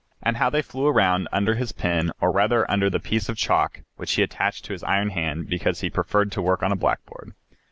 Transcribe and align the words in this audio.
And 0.23 0.37
how 0.37 0.49
they 0.49 0.63
flew 0.63 0.87
around 0.87 1.27
under 1.31 1.53
his 1.53 1.73
pen, 1.73 2.09
or 2.19 2.31
rather 2.31 2.65
under 2.71 2.89
the 2.89 2.99
piece 2.99 3.29
of 3.29 3.37
chalk 3.37 3.81
which 3.97 4.13
he 4.13 4.23
attached 4.23 4.65
to 4.65 4.73
his 4.73 4.81
iron 4.83 5.11
hand, 5.11 5.47
because 5.47 5.81
he 5.81 5.91
preferred 5.91 6.31
to 6.31 6.41
work 6.41 6.63
on 6.63 6.71
a 6.71 6.75
blackboard. 6.75 7.33